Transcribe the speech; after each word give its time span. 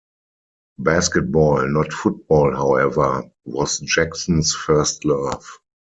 Basketball, 0.79 1.67
not 1.69 1.93
football, 1.93 2.55
however, 2.55 3.29
was 3.45 3.77
Jackson's 3.81 4.51
first 4.55 5.05
love. 5.05 5.45